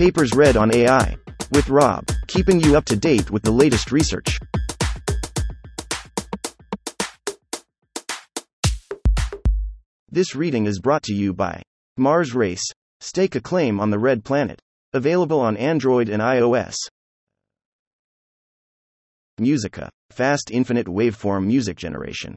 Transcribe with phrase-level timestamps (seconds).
[0.00, 1.14] Papers read on AI.
[1.52, 4.38] With Rob, keeping you up to date with the latest research.
[10.08, 11.60] This reading is brought to you by
[11.98, 12.64] Mars Race.
[13.00, 14.58] Stake a claim on the Red Planet.
[14.94, 16.76] Available on Android and iOS.
[19.38, 19.90] Musika.
[20.12, 22.34] Fast Infinite Waveform Music Generation.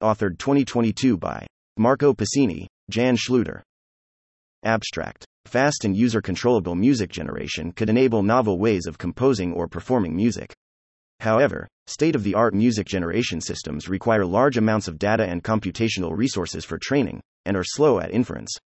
[0.00, 3.60] Authored 2022 by Marco Pasini, Jan Schluter.
[4.62, 5.26] Abstract.
[5.50, 10.54] Fast and user controllable music generation could enable novel ways of composing or performing music.
[11.18, 16.16] However, state of the art music generation systems require large amounts of data and computational
[16.16, 18.56] resources for training, and are slow at inference.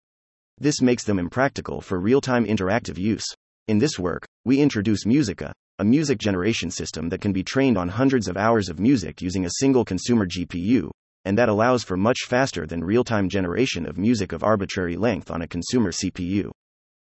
[0.59, 3.25] This makes them impractical for real time interactive use.
[3.67, 7.89] In this work, we introduce Musika, a music generation system that can be trained on
[7.89, 10.91] hundreds of hours of music using a single consumer GPU,
[11.25, 15.31] and that allows for much faster than real time generation of music of arbitrary length
[15.31, 16.51] on a consumer CPU.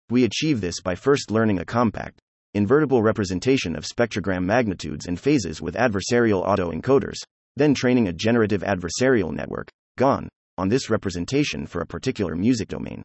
[0.09, 2.21] We achieve this by first learning a compact,
[2.53, 7.17] invertible representation of spectrogram magnitudes and phases with adversarial autoencoders,
[7.57, 13.03] then training a generative adversarial network, GAN, on this representation for a particular music domain.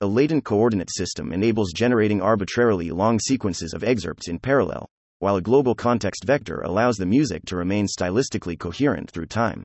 [0.00, 5.42] A latent coordinate system enables generating arbitrarily long sequences of excerpts in parallel, while a
[5.42, 9.62] global context vector allows the music to remain stylistically coherent through time.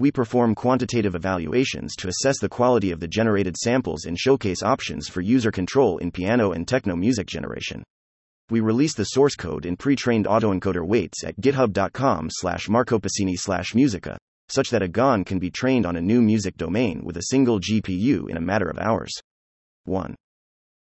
[0.00, 5.06] We perform quantitative evaluations to assess the quality of the generated samples and showcase options
[5.08, 7.84] for user control in piano and techno music generation
[8.50, 14.16] we release the source code in pre-trained autoencoder weights at github.com slash marcopasini slash musika,
[14.48, 17.60] such that a GAN can be trained on a new music domain with a single
[17.60, 19.12] GPU in a matter of hours.
[19.84, 20.16] 1.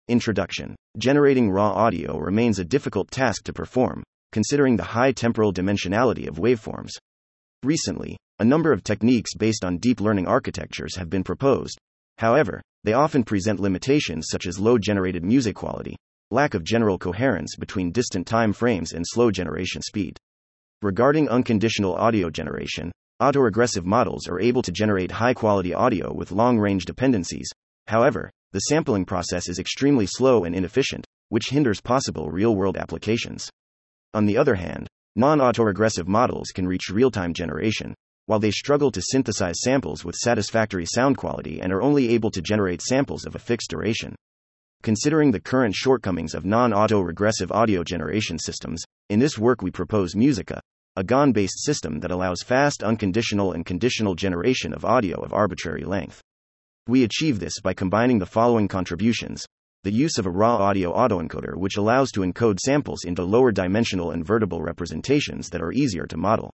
[0.08, 0.74] Introduction.
[0.96, 6.36] Generating raw audio remains a difficult task to perform, considering the high temporal dimensionality of
[6.36, 6.92] waveforms.
[7.62, 11.78] Recently, a number of techniques based on deep learning architectures have been proposed.
[12.18, 15.96] However, they often present limitations such as low generated music quality,
[16.30, 20.16] lack of general coherence between distant time frames, and slow generation speed.
[20.82, 26.58] Regarding unconditional audio generation, autoregressive models are able to generate high quality audio with long
[26.58, 27.50] range dependencies.
[27.88, 33.50] However, the sampling process is extremely slow and inefficient, which hinders possible real world applications.
[34.14, 37.94] On the other hand, non autoregressive models can reach real time generation,
[38.28, 42.42] while they struggle to synthesize samples with satisfactory sound quality and are only able to
[42.42, 44.14] generate samples of a fixed duration.
[44.82, 49.70] Considering the current shortcomings of non auto regressive audio generation systems, in this work we
[49.70, 50.60] propose Musika,
[50.94, 55.84] a GAN based system that allows fast unconditional and conditional generation of audio of arbitrary
[55.84, 56.20] length.
[56.86, 59.46] We achieve this by combining the following contributions
[59.84, 64.10] the use of a raw audio autoencoder, which allows to encode samples into lower dimensional
[64.10, 66.50] invertible representations that are easier to model.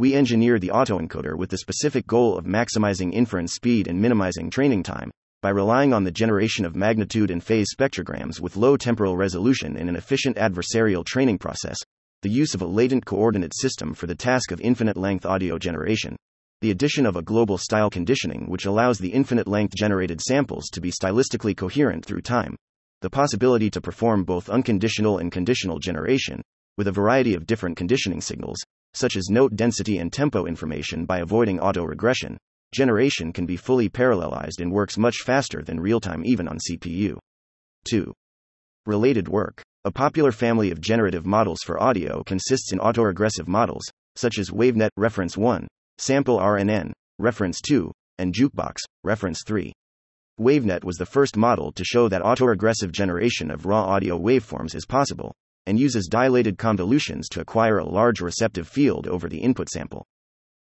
[0.00, 4.82] We engineer the autoencoder with the specific goal of maximizing inference speed and minimizing training
[4.82, 5.10] time,
[5.42, 9.90] by relying on the generation of magnitude and phase spectrograms with low temporal resolution in
[9.90, 11.76] an efficient adversarial training process,
[12.22, 16.16] the use of a latent coordinate system for the task of infinite length audio generation,
[16.62, 20.80] the addition of a global style conditioning which allows the infinite length generated samples to
[20.80, 22.56] be stylistically coherent through time,
[23.02, 26.40] the possibility to perform both unconditional and conditional generation,
[26.78, 31.18] with a variety of different conditioning signals, such as note density and tempo information by
[31.18, 32.36] avoiding auto regression,
[32.72, 37.16] generation can be fully parallelized and works much faster than real time even on CPU.
[37.88, 38.12] 2.
[38.86, 39.62] Related work.
[39.84, 43.84] A popular family of generative models for audio consists in autoregressive models,
[44.16, 45.66] such as WaveNet reference 1,
[45.98, 49.72] Sample RNN reference 2, and Jukebox reference 3.
[50.38, 54.86] WaveNet was the first model to show that autoregressive generation of raw audio waveforms is
[54.86, 55.34] possible,
[55.66, 60.06] and uses dilated convolutions to acquire a large receptive field over the input sample.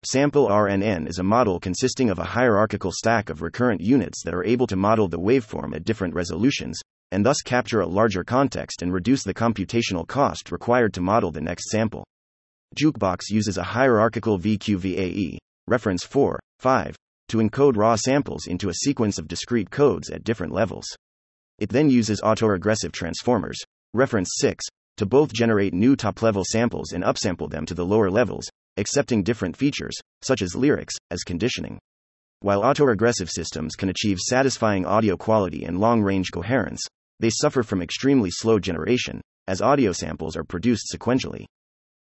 [0.05, 4.45] Sample RNN is a model consisting of a hierarchical stack of recurrent units that are
[4.45, 6.79] able to model the waveform at different resolutions,
[7.11, 11.41] and thus capture a larger context and reduce the computational cost required to model the
[11.41, 12.05] next sample.
[12.77, 16.97] Jukebox uses a hierarchical VQVAE, reference 4, 5,
[17.29, 20.87] to encode raw samples into a sequence of discrete codes at different levels.
[21.59, 23.59] It then uses autoregressive transformers,
[23.94, 24.65] reference 6,
[24.96, 29.22] to both generate new top level samples and upsample them to the lower levels, accepting
[29.22, 31.78] different features, such as lyrics, as conditioning.
[32.40, 36.82] While autoregressive systems can achieve satisfying audio quality and long range coherence,
[37.20, 41.46] they suffer from extremely slow generation, as audio samples are produced sequentially.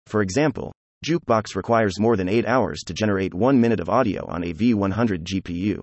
[0.07, 0.71] For example,
[1.05, 5.23] Jukebox requires more than 8 hours to generate 1 minute of audio on a V100
[5.23, 5.81] GPU.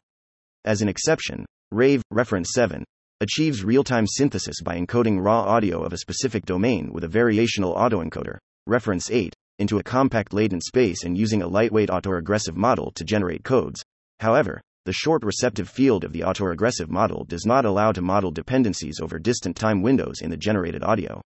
[0.64, 2.84] As an exception, Rave, reference 7,
[3.20, 7.76] achieves real time synthesis by encoding raw audio of a specific domain with a variational
[7.76, 13.04] autoencoder, reference 8, into a compact latent space and using a lightweight autoregressive model to
[13.04, 13.82] generate codes.
[14.20, 19.00] However, the short receptive field of the autoregressive model does not allow to model dependencies
[19.00, 21.20] over distant time windows in the generated audio.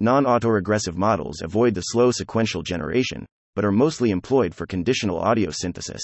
[0.00, 3.24] Non autoregressive models avoid the slow sequential generation,
[3.54, 6.02] but are mostly employed for conditional audio synthesis.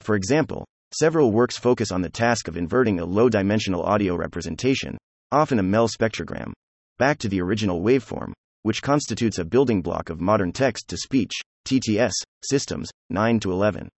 [0.00, 4.96] For example, several works focus on the task of inverting a low dimensional audio representation,
[5.32, 6.52] often a MEL spectrogram,
[6.98, 11.32] back to the original waveform, which constitutes a building block of modern text to speech
[11.66, 12.12] TTS
[12.42, 13.88] systems 9 to 11.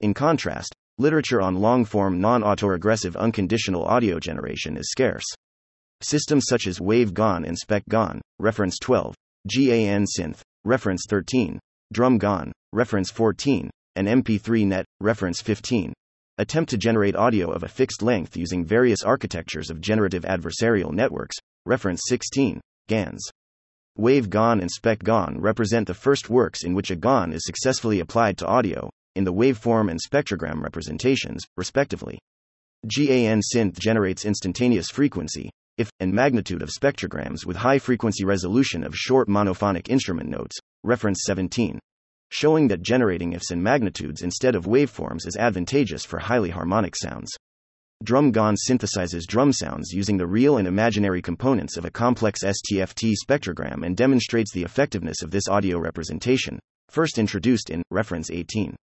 [0.00, 5.24] In contrast, literature on long form non autoregressive unconditional audio generation is scarce.
[6.02, 9.14] Systems such as Wave GAN and Spec GAN, reference 12,
[9.46, 11.58] GAN Synth, reference 13,
[11.92, 15.92] Drum GAN, reference 14, and MP3 Net, reference 15,
[16.42, 21.36] attempt to generate audio of a fixed length using various architectures of generative adversarial networks,
[21.64, 23.30] reference 16, GANs.
[23.96, 28.00] Wave GAN and Spec GAN represent the first works in which a GAN is successfully
[28.00, 32.18] applied to audio, in the waveform and spectrogram representations, respectively.
[32.88, 35.48] GAN synth generates instantaneous frequency,
[35.78, 41.22] if, and magnitude of spectrograms with high frequency resolution of short monophonic instrument notes, reference
[41.24, 41.78] 17.
[42.34, 47.30] Showing that generating ifs and magnitudes instead of waveforms is advantageous for highly harmonic sounds.
[48.02, 53.12] Drum GAN synthesizes drum sounds using the real and imaginary components of a complex STFT
[53.22, 56.58] spectrogram and demonstrates the effectiveness of this audio representation,
[56.88, 58.74] first introduced in reference 18.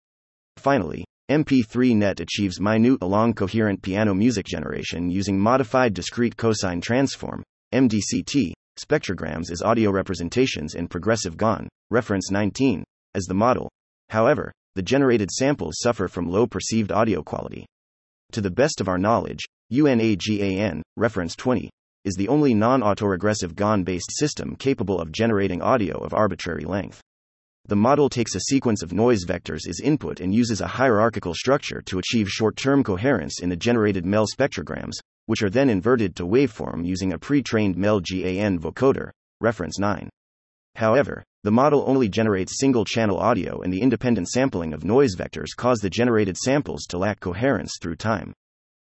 [0.57, 7.42] Finally, MP3Net achieves minute along coherent piano music generation using modified discrete cosine transform
[7.74, 12.84] MDCT spectrograms as audio representations in progressive GAN, reference 19,
[13.15, 13.69] as the model.
[14.09, 17.65] However, the generated samples suffer from low perceived audio quality.
[18.33, 21.69] To the best of our knowledge, UNAGAN, reference 20,
[22.06, 27.01] is the only non autoregressive GAN based system capable of generating audio of arbitrary length.
[27.67, 31.81] The model takes a sequence of noise vectors as input and uses a hierarchical structure
[31.83, 34.94] to achieve short term coherence in the generated MEL spectrograms,
[35.25, 39.11] which are then inverted to waveform using a pre trained MEL GAN vocoder,
[39.41, 40.09] reference 9.
[40.80, 45.54] However, the model only generates single channel audio, and the independent sampling of noise vectors
[45.54, 48.31] cause the generated samples to lack coherence through time.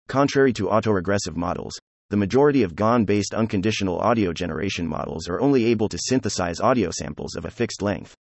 [0.06, 1.78] Contrary to autoregressive models,
[2.10, 6.90] the majority of GAN based unconditional audio generation models are only able to synthesize audio
[6.90, 8.14] samples of a fixed length.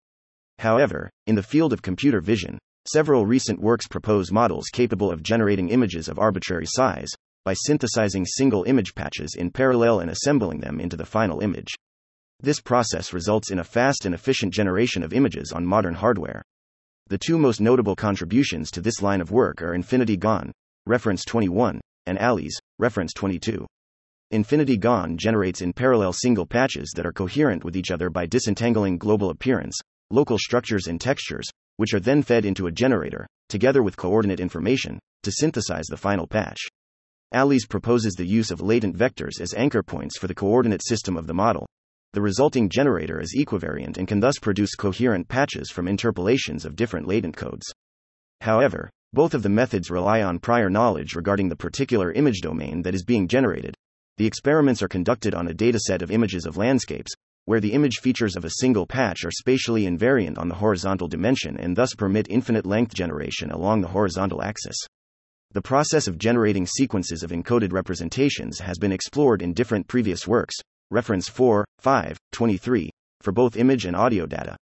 [0.60, 5.68] However, in the field of computer vision, several recent works propose models capable of generating
[5.68, 7.10] images of arbitrary size
[7.44, 11.76] by synthesizing single image patches in parallel and assembling them into the final image.
[12.40, 16.44] This process results in a fast and efficient generation of images on modern hardware.
[17.08, 20.52] The two most notable contributions to this line of work are Infinity GAN,
[20.86, 23.66] reference 21, and ALICE, reference 22.
[24.30, 29.00] Infinity GAN generates in parallel single patches that are coherent with each other by disentangling
[29.00, 29.76] global appearance,
[30.12, 35.00] local structures, and textures, which are then fed into a generator, together with coordinate information,
[35.24, 36.60] to synthesize the final patch.
[37.34, 41.26] ALICE proposes the use of latent vectors as anchor points for the coordinate system of
[41.26, 41.66] the model,
[42.14, 47.08] the resulting generator is equivariant and can thus produce coherent patches from interpolations of different
[47.08, 47.66] latent codes.
[48.42, 52.96] However, both of the methods rely on prior knowledge regarding the particular image domain that
[52.96, 53.76] is being generated.
[54.18, 57.14] The experiments are conducted on a dataset of images of landscapes,
[57.46, 61.58] where the image features of a single patch are spatially invariant on the horizontal dimension
[61.58, 64.76] and thus permit infinite length generation along the horizontal axis.
[65.52, 70.56] The process of generating sequences of encoded representations has been explored in different previous works,
[70.92, 72.90] reference 4, 5, 23,
[73.22, 74.56] for both image and audio data.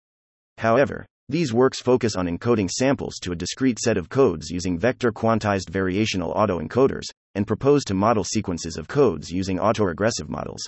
[0.59, 5.11] However, these works focus on encoding samples to a discrete set of codes using vector
[5.11, 10.61] quantized variational autoencoders, and propose to model sequences of codes using autoregressive models.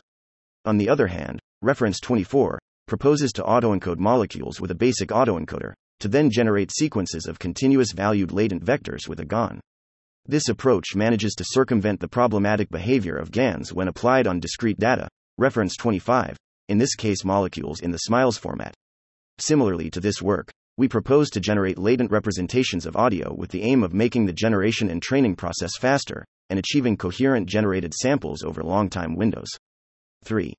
[0.64, 6.08] On the other hand, reference 24 proposes to autoencode molecules with a basic autoencoder, to
[6.08, 9.60] then generate sequences of continuous valued latent vectors with a GAN.
[10.26, 15.08] This approach manages to circumvent the problematic behavior of GANs when applied on discrete data,
[15.38, 16.36] reference 25,
[16.68, 18.74] in this case molecules in the SMILES format.
[19.38, 23.82] Similarly to this work, we propose to generate latent representations of audio with the aim
[23.82, 28.88] of making the generation and training process faster and achieving coherent generated samples over long
[28.88, 29.48] time windows.
[30.24, 30.54] 3.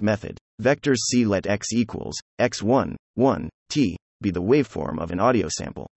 [0.00, 0.38] Method.
[0.62, 5.88] Vectors C let x equals x1, 1, t be the waveform of an audio sample.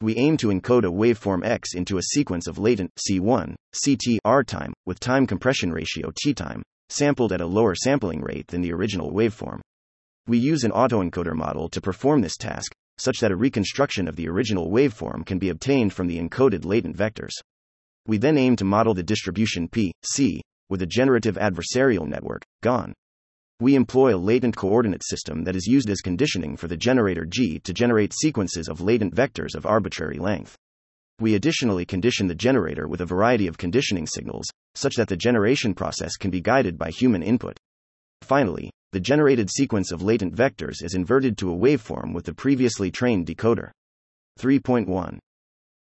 [0.00, 4.44] We aim to encode a waveform x into a sequence of latent C1, CT R
[4.44, 8.72] time with time compression ratio T time sampled at a lower sampling rate than the
[8.72, 9.60] original waveform.
[10.26, 14.28] We use an autoencoder model to perform this task, such that a reconstruction of the
[14.28, 17.32] original waveform can be obtained from the encoded latent vectors.
[18.06, 22.92] We then aim to model the distribution P, C, with a generative adversarial network, GAN.
[23.60, 27.58] We employ a latent coordinate system that is used as conditioning for the generator G
[27.60, 30.56] to generate sequences of latent vectors of arbitrary length.
[31.18, 35.74] We additionally condition the generator with a variety of conditioning signals, such that the generation
[35.74, 37.58] process can be guided by human input.
[38.22, 42.90] Finally, the generated sequence of latent vectors is inverted to a waveform with the previously
[42.90, 43.70] trained decoder.
[44.38, 45.18] 3.1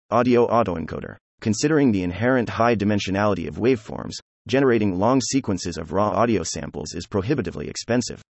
[0.10, 1.16] Audio autoencoder.
[1.40, 4.16] Considering the inherent high dimensionality of waveforms,
[4.48, 8.22] generating long sequences of raw audio samples is prohibitively expensive.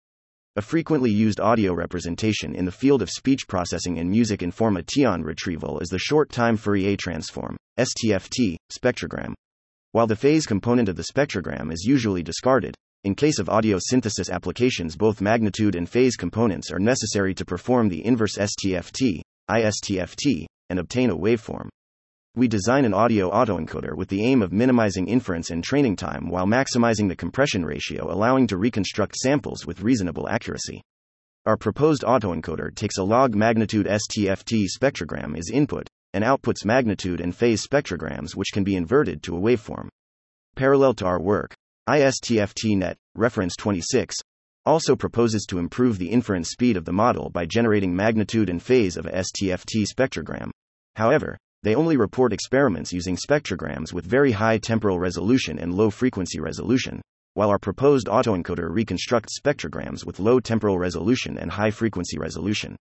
[0.56, 5.78] A frequently used audio representation in the field of speech processing and music information retrieval
[5.78, 9.32] is the short time Fourier transform, STFT, spectrogram.
[9.92, 14.28] While the phase component of the spectrogram is usually discarded, in case of audio synthesis
[14.28, 20.80] applications, both magnitude and phase components are necessary to perform the inverse STFT, ISTFT, and
[20.80, 21.68] obtain a waveform.
[22.36, 26.46] We design an audio autoencoder with the aim of minimizing inference and training time while
[26.46, 30.80] maximizing the compression ratio, allowing to reconstruct samples with reasonable accuracy.
[31.44, 37.34] Our proposed autoencoder takes a log magnitude STFT spectrogram as input and outputs magnitude and
[37.34, 39.88] phase spectrograms which can be inverted to a waveform.
[40.54, 41.52] Parallel to our work,
[41.88, 44.14] ISTFT-NET, reference 26,
[44.64, 48.96] also proposes to improve the inference speed of the model by generating magnitude and phase
[48.96, 50.50] of a STFT spectrogram.
[50.94, 56.40] However, they only report experiments using spectrograms with very high temporal resolution and low frequency
[56.40, 57.02] resolution,
[57.34, 62.76] while our proposed autoencoder reconstructs spectrograms with low temporal resolution and high frequency resolution.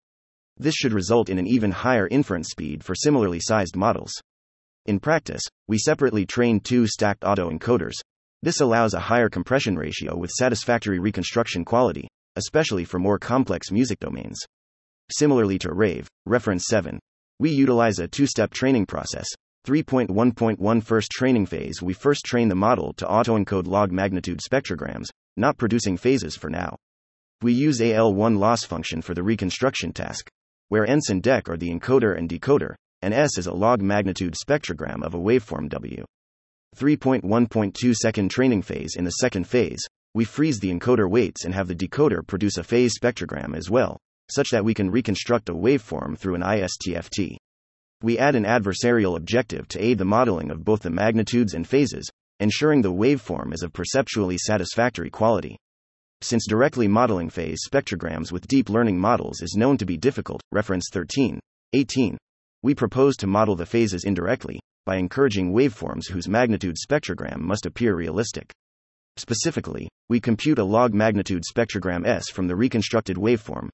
[0.58, 4.12] This should result in an even higher inference speed for similarly sized models.
[4.86, 7.94] In practice, we separately train two stacked autoencoders.
[8.42, 13.98] This allows a higher compression ratio with satisfactory reconstruction quality, especially for more complex music
[14.00, 14.38] domains.
[15.10, 17.00] Similarly to RAVE, reference 7,
[17.38, 19.26] we utilize a two step training process.
[19.66, 25.58] 3.1.1 First training phase We first train the model to autoencode log magnitude spectrograms, not
[25.58, 26.76] producing phases for now.
[27.42, 30.28] We use AL1 loss function for the reconstruction task,
[30.68, 34.34] where ENS and DEC are the encoder and decoder, and S is a log magnitude
[34.34, 36.04] spectrogram of a waveform W.
[36.76, 41.68] 3.1.2 Second training phase In the second phase, we freeze the encoder weights and have
[41.68, 43.98] the decoder produce a phase spectrogram as well,
[44.30, 47.36] such that we can reconstruct a waveform through an ISTFT.
[48.02, 52.10] We add an adversarial objective to aid the modeling of both the magnitudes and phases,
[52.40, 55.56] ensuring the waveform is of perceptually satisfactory quality.
[56.20, 60.88] Since directly modeling phase spectrograms with deep learning models is known to be difficult, reference
[60.92, 61.40] 13,
[61.72, 62.18] 18,
[62.62, 67.94] we propose to model the phases indirectly by encouraging waveforms whose magnitude spectrogram must appear
[67.94, 68.52] realistic.
[69.16, 73.68] Specifically, we compute a log magnitude spectrogram S from the reconstructed waveform,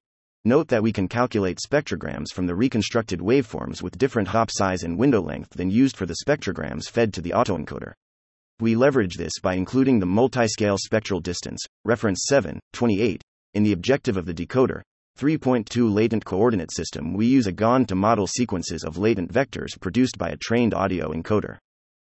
[0.45, 4.99] Note that we can calculate spectrograms from the reconstructed waveforms with different hop size and
[4.99, 7.93] window length than used for the spectrograms fed to the autoencoder.
[8.59, 13.21] We leverage this by including the multiscale spectral distance, reference 7, 28,
[13.53, 14.81] in the objective of the decoder.
[15.17, 20.17] 3.2 Latent coordinate system We use a GAN to model sequences of latent vectors produced
[20.17, 21.57] by a trained audio encoder.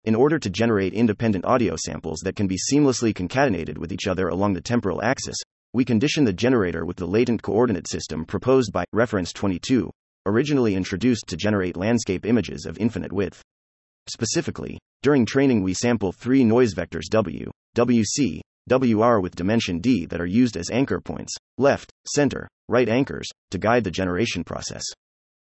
[0.04, 4.30] In order to generate independent audio samples that can be seamlessly concatenated with each other
[4.30, 5.38] along the temporal axis,
[5.76, 9.92] we condition the generator with the latent coordinate system proposed by reference 22,
[10.26, 13.44] originally introduced to generate landscape images of infinite width.
[14.08, 18.40] Specifically, during training we sample three noise vectors W, WC,
[18.70, 23.58] WR with dimension D that are used as anchor points, left, center, right anchors, to
[23.58, 24.86] guide the generation process.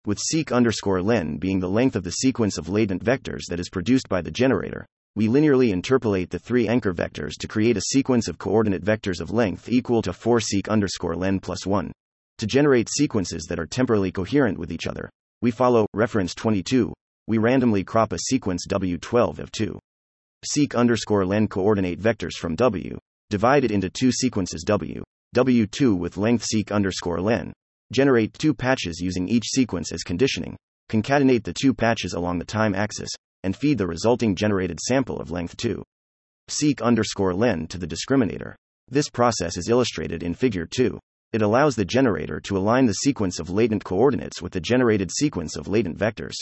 [0.07, 3.69] With seq underscore len being the length of the sequence of latent vectors that is
[3.69, 8.29] produced by the generator, we linearly interpolate the three anchor vectors to create a sequence
[8.29, 11.93] of coordinate vectors of length equal to 4 seq underscore len plus 1.
[12.39, 15.11] To generate sequences that are temporally coherent with each other,
[15.43, 16.95] we follow reference 22.
[17.27, 19.79] We randomly crop a sequence W12 of 2
[20.47, 25.05] seq underscore len coordinate vectors from W, divide it into two sequences W,
[25.37, 27.53] W2 with length seq underscore len,
[27.93, 30.57] generate two patches using each sequence as conditioning,
[30.89, 33.11] concatenate the two patches along the time axis,
[33.43, 35.83] and feed the resulting generated sample of length 2.
[36.49, 38.55] Seek underscore len to the discriminator.
[38.89, 40.99] This process is illustrated in Figure 2.
[41.33, 45.57] It allows the generator to align the sequence of latent coordinates with the generated sequence
[45.57, 46.35] of latent vectors.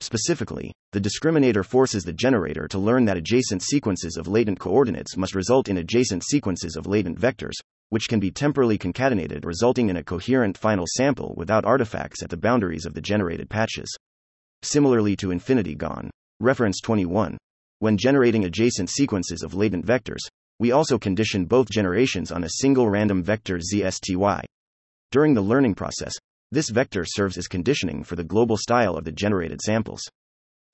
[0.00, 5.34] Specifically, the discriminator forces the generator to learn that adjacent sequences of latent coordinates must
[5.34, 7.54] result in adjacent sequences of latent vectors,
[7.90, 12.36] which can be temporally concatenated, resulting in a coherent final sample without artifacts at the
[12.36, 13.92] boundaries of the generated patches.
[14.62, 16.10] Similarly to infinity GAN,
[16.42, 17.38] Reference 21.
[17.78, 20.18] When generating adjacent sequences of latent vectors,
[20.58, 24.42] we also condition both generations on a single random vector ZSTY.
[25.12, 26.12] During the learning process,
[26.50, 30.02] this vector serves as conditioning for the global style of the generated samples.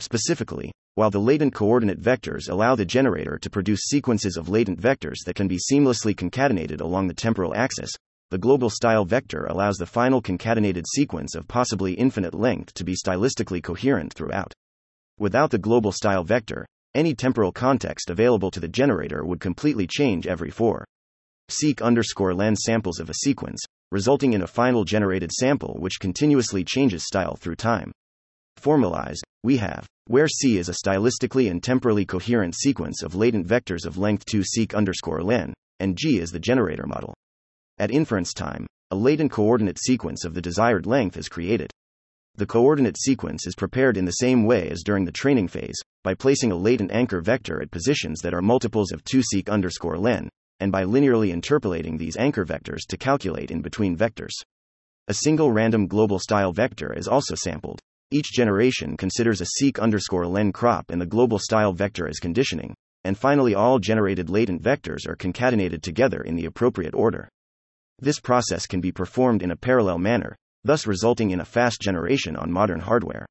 [0.00, 5.22] Specifically, while the latent coordinate vectors allow the generator to produce sequences of latent vectors
[5.26, 7.90] that can be seamlessly concatenated along the temporal axis,
[8.30, 12.94] the global style vector allows the final concatenated sequence of possibly infinite length to be
[12.94, 14.54] stylistically coherent throughout.
[15.18, 20.26] Without the global style vector, any temporal context available to the generator would completely change
[20.26, 20.84] every 4
[21.50, 23.60] seek underscore len samples of a sequence,
[23.90, 27.90] resulting in a final generated sample which continuously changes style through time.
[28.56, 33.84] Formalized, we have where C is a stylistically and temporally coherent sequence of latent vectors
[33.87, 37.14] of length 2 seek underscore len, and G is the generator model.
[37.78, 41.70] At inference time, a latent coordinate sequence of the desired length is created.
[42.38, 46.14] The coordinate sequence is prepared in the same way as during the training phase, by
[46.14, 50.28] placing a latent anchor vector at positions that are multiples of 2 seq underscore len,
[50.61, 54.35] and by linearly interpolating these anchor vectors to calculate in between vectors.
[55.09, 57.80] A single random global style vector is also sampled.
[58.12, 62.73] Each generation considers a seq underscore len crop and the global style vector as conditioning,
[63.02, 67.28] and finally all generated latent vectors are concatenated together in the appropriate order.
[67.99, 70.37] This process can be performed in a parallel manner,
[70.68, 73.26] thus resulting in a fast generation on modern hardware.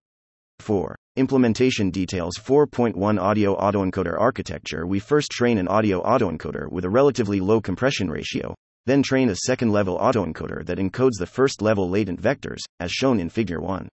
[0.60, 0.96] 4.
[1.17, 7.39] Implementation details 4.1 Audio autoencoder architecture We first train an audio autoencoder with a relatively
[7.39, 8.56] low compression ratio,
[8.88, 13.20] then train a second level autoencoder that encodes the first level latent vectors, as shown
[13.20, 13.88] in Figure 1.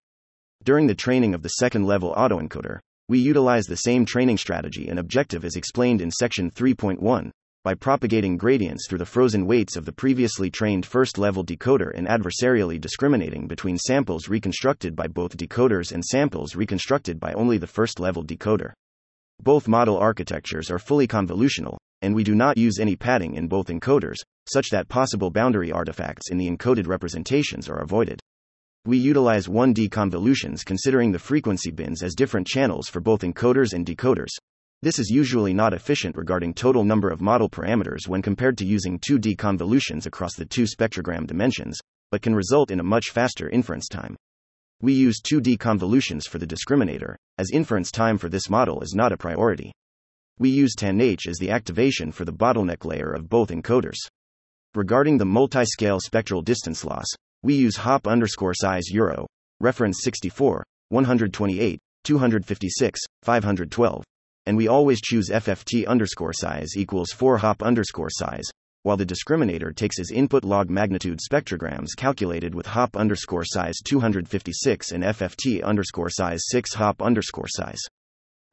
[0.64, 2.78] During the training of the second level autoencoder,
[3.10, 7.30] we utilize the same training strategy and objective as explained in Section 3.1,
[7.64, 12.06] by propagating gradients through the frozen weights of the previously trained first level decoder and
[12.06, 17.98] adversarially discriminating between samples reconstructed by both decoders and samples reconstructed by only the first
[17.98, 18.74] level decoder.
[19.42, 23.68] Both model architectures are fully convolutional, and we do not use any padding in both
[23.68, 28.20] encoders, such that possible boundary artifacts in the encoded representations are avoided.
[28.84, 33.86] We utilize 1D convolutions considering the frequency bins as different channels for both encoders and
[33.86, 34.28] decoders,
[34.84, 38.98] this is usually not efficient regarding total number of model parameters when compared to using
[38.98, 41.78] 2D convolutions across the two spectrogram dimensions,
[42.10, 44.14] but can result in a much faster inference time.
[44.82, 49.10] We use 2D convolutions for the discriminator, as inference time for this model is not
[49.10, 49.72] a priority.
[50.38, 53.96] We use tanh as the activation for the bottleneck layer of both encoders.
[54.74, 57.06] Regarding the multi-scale spectral distance loss,
[57.42, 59.26] we use hop underscore size euro,
[59.60, 64.04] reference 64, 128, 256, 512,
[64.46, 68.50] and we always choose FFT underscore size equals 4 hop underscore size,
[68.82, 74.92] while the discriminator takes as input log magnitude spectrograms calculated with hop underscore size 256
[74.92, 77.80] and FFT underscore size 6 hop underscore size.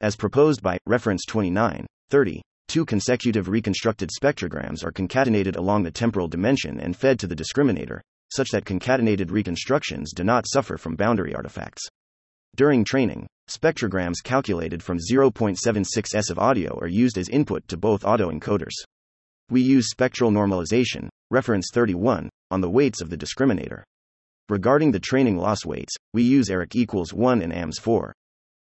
[0.00, 6.28] As proposed by reference 29, 30, two consecutive reconstructed spectrograms are concatenated along the temporal
[6.28, 8.00] dimension and fed to the discriminator,
[8.32, 11.86] such that concatenated reconstructions do not suffer from boundary artifacts.
[12.54, 18.02] During training, spectrograms calculated from 0.76 s of audio are used as input to both
[18.02, 18.74] autoencoders.
[19.48, 23.84] We use spectral normalization, reference 31, on the weights of the discriminator.
[24.50, 28.12] Regarding the training loss weights, we use ERIC equals 1 and AMS 4.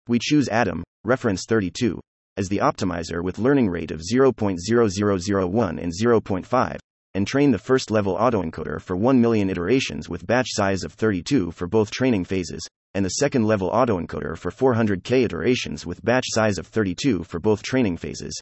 [0.07, 1.99] We choose ADAM, reference 32,
[2.37, 6.77] as the optimizer with learning rate of 0.0001 and 0.5,
[7.15, 11.49] and train the first level autoencoder for 1 million iterations with batch size of 32
[11.49, 12.61] for both training phases,
[12.93, 17.63] and the second level autoencoder for 400k iterations with batch size of 32 for both
[17.63, 18.39] training phases.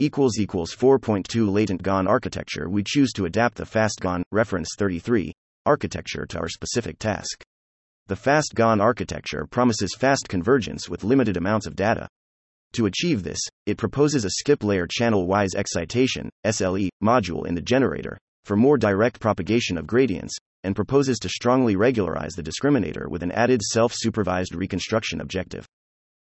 [0.00, 5.32] equals equals 4.2 latent GAN architecture we choose to adapt the fast GAN reference 33
[5.66, 7.42] architecture to our specific task.
[8.08, 12.08] The fast GAN architecture promises fast convergence with limited amounts of data.
[12.74, 17.62] To achieve this, it proposes a skip layer channel wise excitation SLE module in the
[17.62, 23.22] generator for more direct propagation of gradients and proposes to strongly regularize the discriminator with
[23.22, 25.66] an added self supervised reconstruction objective.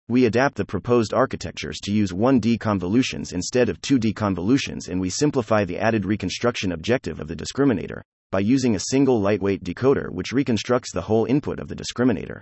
[0.09, 5.09] We adapt the proposed architectures to use 1D convolutions instead of 2D convolutions, and we
[5.09, 8.01] simplify the added reconstruction objective of the discriminator
[8.31, 12.41] by using a single lightweight decoder which reconstructs the whole input of the discriminator.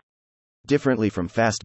[0.65, 1.63] Differently from fast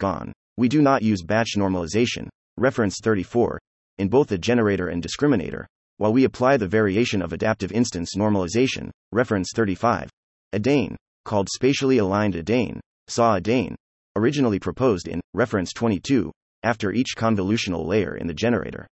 [0.57, 3.59] we do not use batch normalization, reference 34,
[3.99, 5.67] in both the generator and discriminator,
[5.99, 10.11] while we apply the variation of adaptive instance normalization, reference 35,
[10.53, 13.75] AdaIN, called spatially aligned A AdaIN, SAW A AdaIN,
[14.17, 16.31] originally proposed in reference 22,
[16.63, 18.87] after each convolutional layer in the generator.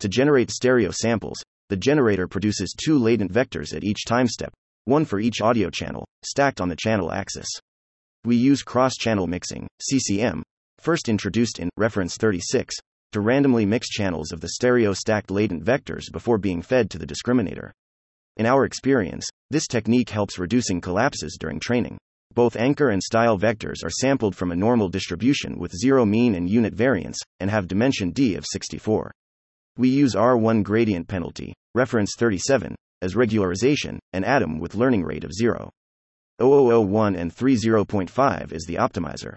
[0.00, 4.52] To generate stereo samples, the generator produces two latent vectors at each time step,
[4.84, 7.48] one for each audio channel, stacked on the channel axis.
[8.24, 10.42] We use cross channel mixing, CCM,
[10.78, 12.74] first introduced in reference 36,
[13.12, 17.06] to randomly mix channels of the stereo stacked latent vectors before being fed to the
[17.06, 17.72] discriminator.
[18.36, 21.98] In our experience, this technique helps reducing collapses during training.
[22.34, 26.48] Both anchor and style vectors are sampled from a normal distribution with zero mean and
[26.48, 29.10] unit variance, and have dimension d of 64.
[29.76, 35.32] We use R1 gradient penalty, reference 37, as regularization, and ADAM with learning rate of
[35.32, 35.70] 0.
[36.40, 39.36] 0001 and 30.5 is the optimizer.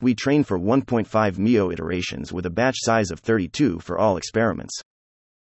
[0.00, 4.80] We train for 1.5 MIO iterations with a batch size of 32 for all experiments.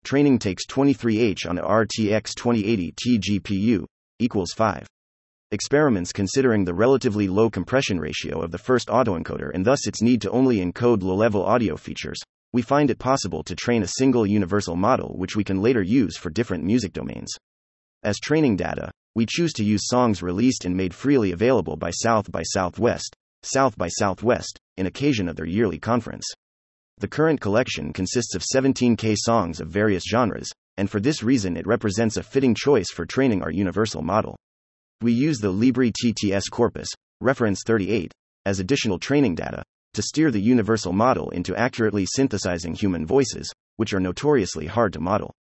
[0.06, 3.86] Training takes 23H on a RTX 2080 Ti GPU,
[4.20, 4.86] equals 5
[5.50, 10.22] experiments considering the relatively low compression ratio of the first autoencoder and thus its need
[10.22, 12.20] to only encode low level audio features,
[12.54, 16.16] we find it possible to train a single universal model which we can later use
[16.16, 17.32] for different music domains.
[18.04, 22.32] As training data, we choose to use songs released and made freely available by South
[22.32, 26.32] by Southwest, South by Southwest, in occasion of their yearly conference.
[27.00, 31.68] The current collection consists of 17K songs of various genres, and for this reason it
[31.68, 34.38] represents a fitting choice for training our universal model.
[35.02, 36.88] We use the Libri TTS corpus,
[37.20, 38.14] reference 38,
[38.46, 39.62] as additional training data
[39.94, 45.02] to steer the universal model into accurately synthesizing human voices, which are notoriously hard to
[45.02, 45.34] model.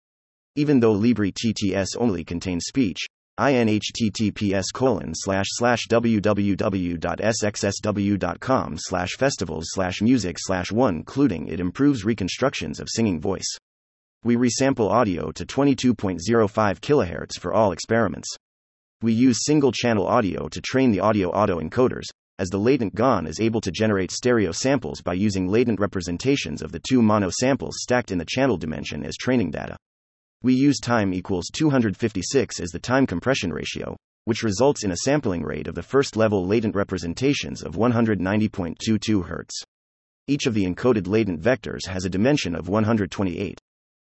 [0.55, 3.05] Even though Libri TTS only contains speech,
[3.39, 6.37] inhttps colon slash slash www.sxsw.com
[8.77, 13.57] slash festivals slash music slash one including it improves reconstructions of singing voice.
[14.23, 15.93] We resample audio to 22.05
[16.79, 18.35] kHz for all experiments.
[19.01, 22.05] We use single channel audio to train the audio autoencoders,
[22.39, 26.71] as the latent GAN is able to generate stereo samples by using latent representations of
[26.71, 29.77] the two mono samples stacked in the channel dimension as training data.
[30.45, 35.41] We use time equals 256 as the time compression ratio, which results in a sampling
[35.41, 38.77] rate of the first level latent representations of 190.22
[39.27, 39.49] Hz.
[40.27, 43.59] Each of the encoded latent vectors has a dimension of 128.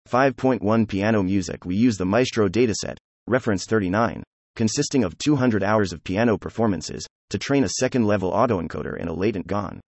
[0.10, 4.22] 5.1 Piano music We use the Maestro dataset, reference 39,
[4.58, 9.13] consisting of 200 hours of piano performances, to train a second level autoencoder in a
[9.13, 9.80] latent GAN.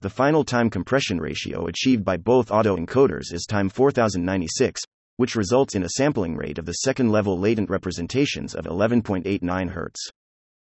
[0.00, 4.80] The final time compression ratio achieved by both autoencoders is time 4096,
[5.16, 9.94] which results in a sampling rate of the second level latent representations of 11.89 Hz.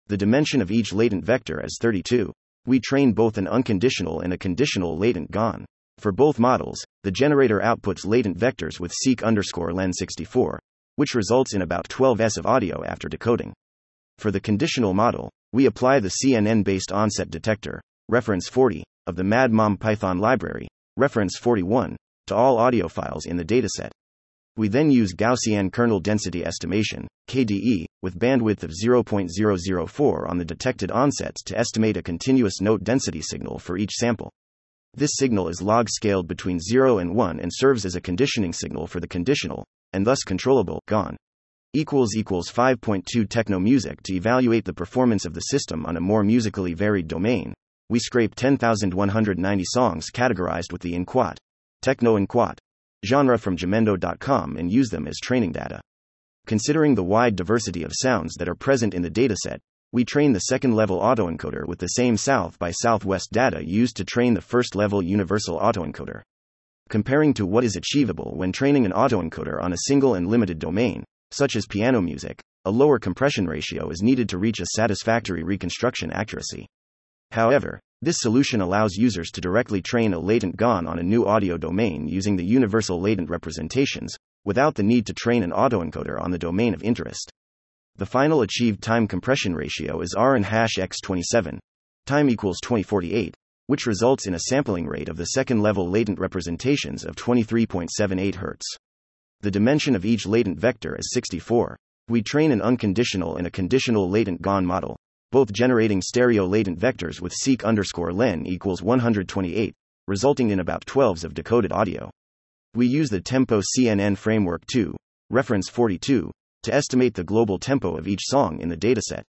[0.08, 2.32] The dimension of each latent vector is 32.
[2.66, 5.66] We train both an unconditional and a conditional latent GAN.
[6.00, 10.58] For both models, the generator outputs latent vectors with seek underscore len64,
[10.96, 13.54] which results in about 12s of audio after decoding.
[14.18, 19.24] For the conditional model, we apply the CNN based onset detector, reference 40, of the
[19.24, 21.96] MadMom Python library, reference 41,
[22.28, 23.92] to all audio files in the dataset.
[24.58, 30.92] We then use Gaussian kernel density estimation, KDE, with bandwidth of 0.004 on the detected
[30.92, 34.32] onsets to estimate a continuous note density signal for each sample.
[34.94, 38.88] This signal is log scaled between 0 and 1 and serves as a conditioning signal
[38.88, 41.18] for the conditional, and thus controllable, GAN.
[41.74, 46.24] Equals equals 5.2 techno music to evaluate the performance of the system on a more
[46.24, 47.54] musically varied domain.
[47.90, 51.38] We scrape 10,190 songs categorized with the inquat,
[51.82, 52.58] techno inquat
[53.06, 55.80] genre from Jamendo.com and use them as training data.
[56.46, 59.60] Considering the wide diversity of sounds that are present in the dataset,
[59.92, 64.04] we train the second level autoencoder with the same South by Southwest data used to
[64.04, 66.22] train the first level universal autoencoder.
[66.90, 71.04] Comparing to what is achievable when training an autoencoder on a single and limited domain,
[71.32, 76.12] such as piano music, a lower compression ratio is needed to reach a satisfactory reconstruction
[76.12, 76.68] accuracy.
[77.32, 81.58] However, this solution allows users to directly train a latent GAN on a new audio
[81.58, 86.38] domain using the universal latent representations, without the need to train an autoencoder on the
[86.38, 87.32] domain of interest.
[87.96, 91.60] The final achieved time compression ratio is R and hash x27.
[92.06, 93.34] Time equals 2048,
[93.68, 98.62] which results in a sampling rate of the second level latent representations of 23.78 Hz.
[99.42, 101.78] The dimension of each latent vector is 64.
[102.10, 104.98] We train an unconditional and a conditional latent GAN model,
[105.32, 109.74] both generating stereo latent vectors with seek underscore len equals 128,
[110.08, 112.10] resulting in about 12s of decoded audio.
[112.74, 114.96] We use the Tempo CNN framework 2,
[115.30, 116.32] reference 42,
[116.64, 119.24] to estimate the global tempo of each song in the dataset.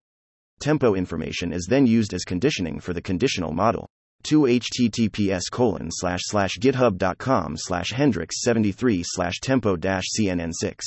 [0.61, 3.89] Tempo information is then used as conditioning for the conditional model.
[4.23, 10.81] 2 https colon slash slash github.com slash hendrix 73 slash tempo dash cnn6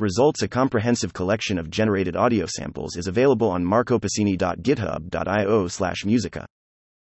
[0.00, 6.44] results a comprehensive collection of generated audio samples is available on marcopasini.github.io slash musika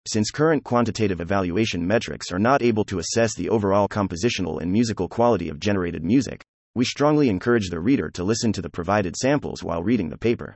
[0.07, 5.07] since current quantitative evaluation metrics are not able to assess the overall compositional and musical
[5.07, 6.43] quality of generated music
[6.75, 10.55] we strongly encourage the reader to listen to the provided samples while reading the paper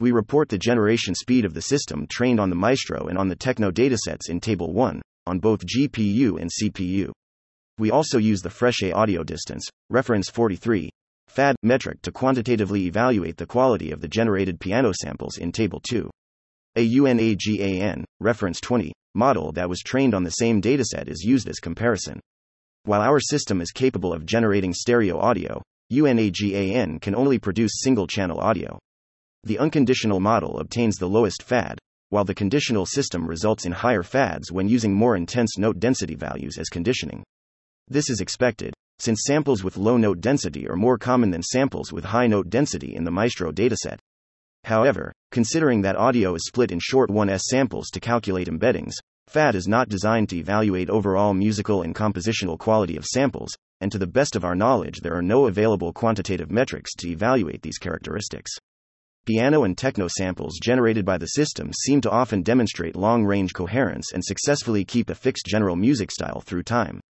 [0.00, 3.36] we report the generation speed of the system trained on the Maestro and on the
[3.36, 7.12] Techno datasets in Table 1, on both GPU and CPU.
[7.78, 10.90] We also use the Fréchet audio distance, reference 43,
[11.28, 16.08] FAD metric to quantitatively evaluate the quality of the generated piano samples in Table 2.
[16.76, 21.58] A UNAGAN, reference 20, model that was trained on the same dataset is used as
[21.58, 22.20] comparison.
[22.84, 28.38] While our system is capable of generating stereo audio, UNAGAN can only produce single channel
[28.40, 28.78] audio.
[29.44, 31.78] The unconditional model obtains the lowest FAD,
[32.10, 36.58] while the conditional system results in higher FADs when using more intense note density values
[36.58, 37.24] as conditioning.
[37.88, 42.04] This is expected, since samples with low note density are more common than samples with
[42.04, 43.98] high note density in the Maestro dataset.
[44.64, 48.94] However, considering that audio is split in short 1s samples to calculate embeddings,
[49.28, 53.98] FAD is not designed to evaluate overall musical and compositional quality of samples, and to
[53.98, 58.50] the best of our knowledge, there are no available quantitative metrics to evaluate these characteristics.
[59.26, 64.12] Piano and techno samples generated by the system seem to often demonstrate long range coherence
[64.12, 67.00] and successfully keep a fixed general music style through time.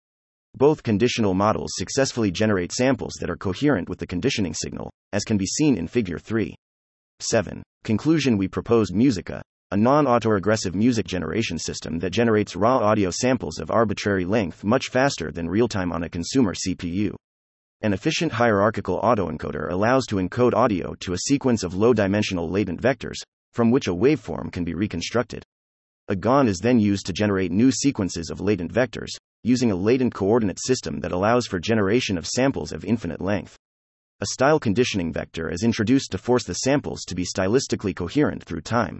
[0.56, 5.36] Both conditional models successfully generate samples that are coherent with the conditioning signal, as can
[5.36, 6.54] be seen in Figure 3.
[7.18, 7.60] 7.
[7.82, 13.58] Conclusion We propose Musika, a non autoregressive music generation system that generates raw audio samples
[13.58, 17.16] of arbitrary length much faster than real time on a consumer CPU.
[17.80, 22.80] An efficient hierarchical autoencoder allows to encode audio to a sequence of low dimensional latent
[22.80, 23.16] vectors,
[23.52, 25.42] from which a waveform can be reconstructed.
[26.06, 29.10] A GAN is then used to generate new sequences of latent vectors,
[29.44, 33.56] using a latent coordinate system that allows for generation of samples of infinite length.
[34.20, 38.62] A style conditioning vector is introduced to force the samples to be stylistically coherent through
[38.62, 38.98] time.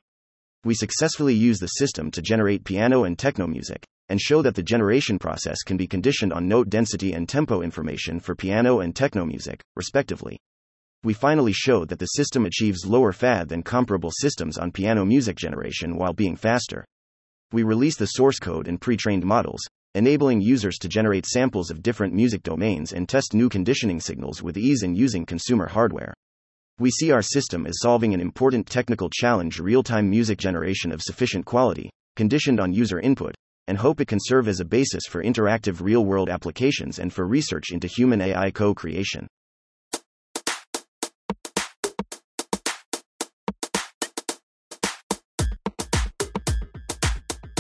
[0.64, 4.62] We successfully use the system to generate piano and techno music, and show that the
[4.62, 9.24] generation process can be conditioned on note density and tempo information for piano and techno
[9.24, 10.38] music, respectively.
[11.04, 15.37] We finally showed that the system achieves lower FAD than comparable systems on piano music
[15.37, 16.85] generation while being faster.
[17.52, 19.61] We release the source code and pre trained models,
[19.94, 24.57] enabling users to generate samples of different music domains and test new conditioning signals with
[24.57, 26.12] ease in using consumer hardware.
[26.80, 31.00] We see our system as solving an important technical challenge real time music generation of
[31.00, 33.37] sufficient quality, conditioned on user input,
[33.68, 37.26] and hope it can serve as a basis for interactive real world applications and for
[37.26, 39.28] research into human AI co creation.